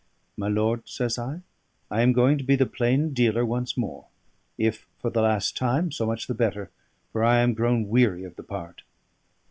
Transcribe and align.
"My 0.35 0.47
lord," 0.47 0.89
says 0.89 1.19
I, 1.19 1.41
"I 1.91 2.01
am 2.01 2.11
going 2.11 2.39
to 2.39 2.43
be 2.43 2.55
the 2.55 2.65
plain 2.65 3.13
dealer 3.13 3.45
once 3.45 3.77
more; 3.77 4.05
if 4.57 4.87
for 4.97 5.11
the 5.11 5.21
last 5.21 5.55
time, 5.55 5.91
so 5.91 6.07
much 6.07 6.25
the 6.25 6.33
better, 6.33 6.71
for 7.11 7.23
I 7.23 7.37
am 7.41 7.53
grown 7.53 7.87
weary 7.87 8.23
of 8.23 8.35
the 8.35 8.41
part." 8.41 8.81